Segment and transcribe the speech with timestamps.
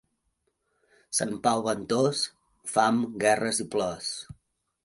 [1.17, 2.23] Sant Pau ventós,
[2.75, 4.13] fam, guerres i plors.